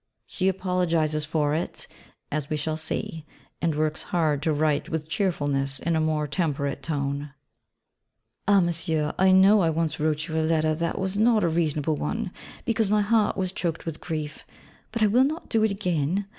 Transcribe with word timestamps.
She 0.25 0.47
apologises 0.47 1.25
for 1.25 1.53
it, 1.53 1.85
as 2.31 2.49
we 2.49 2.57
shall 2.57 2.75
see; 2.75 3.23
and 3.61 3.75
works 3.75 4.01
hard 4.01 4.41
to 4.41 4.51
write 4.51 4.89
with 4.89 5.07
cheerfulness 5.07 5.79
in 5.79 5.95
a 5.95 6.01
more 6.01 6.25
temperate 6.25 6.81
tone: 6.81 7.35
Ah, 8.47 8.61
Monsieur! 8.61 9.13
I 9.19 9.31
know 9.31 9.59
I 9.61 9.69
once 9.69 9.99
wrote 9.99 10.27
you 10.27 10.39
a 10.39 10.41
letter 10.41 10.73
that 10.73 10.97
was 10.97 11.17
not 11.17 11.43
a 11.43 11.47
reasonable 11.49 11.97
one, 11.97 12.31
because 12.65 12.89
my 12.89 13.01
heart 13.01 13.37
was 13.37 13.51
choked 13.51 13.85
with 13.85 14.01
grief; 14.01 14.43
but 14.91 15.03
I 15.03 15.05
will 15.05 15.23
not 15.23 15.49
do 15.49 15.61
it 15.63 15.69
again! 15.69 16.25